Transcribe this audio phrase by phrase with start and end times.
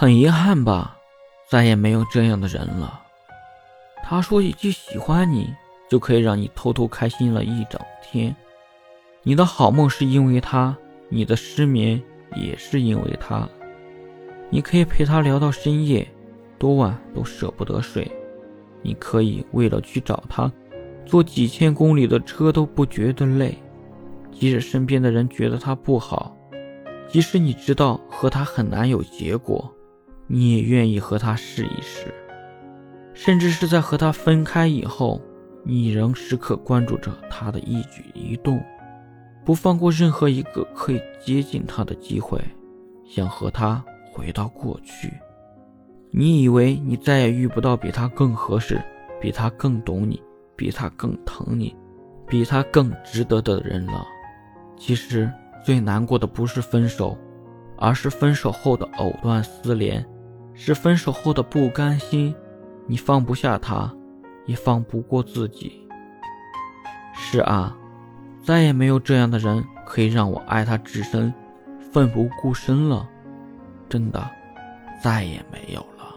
[0.00, 0.96] 很遗憾吧，
[1.46, 3.02] 再也没有这样的人了。
[4.02, 5.52] 他说一句喜欢你，
[5.90, 8.34] 就可以让你偷偷开心了一整天。
[9.22, 10.74] 你的好梦是因为他，
[11.10, 12.02] 你的失眠
[12.34, 13.46] 也是因为他。
[14.48, 16.08] 你可以陪他聊到深夜，
[16.58, 18.10] 多晚都舍不得睡。
[18.80, 20.50] 你可以为了去找他，
[21.04, 23.54] 坐几千公里的车都不觉得累。
[24.32, 26.34] 即使身边的人觉得他不好，
[27.06, 29.70] 即使你知道和他很难有结果，
[30.32, 32.14] 你也愿意和他试一试。
[33.12, 35.20] 甚至是在和他分开以后，
[35.64, 38.62] 你仍时刻关注着他的一举一动，
[39.44, 42.40] 不放过任何一个可以接近他的机会，
[43.04, 45.12] 想和他回到过去。
[46.12, 48.80] 你以为你再也遇不到比他更合适、
[49.20, 50.22] 比他更懂你、
[50.56, 51.76] 比他更疼你、
[52.26, 54.06] 比他更值得的人了。
[54.78, 55.30] 其实
[55.64, 57.18] 最难过的不是分手，
[57.76, 60.04] 而是分手后的藕断丝连，
[60.62, 62.34] 是分手后的不甘心。
[62.86, 63.90] 你放不下他，
[64.44, 65.88] 也放不过自己。
[67.14, 67.74] 是啊，
[68.44, 71.32] 再也没有这样的人可以让我爱他至深，
[71.90, 73.08] 奋不顾身了。
[73.88, 74.30] 真的，
[75.02, 76.14] 再也没有了。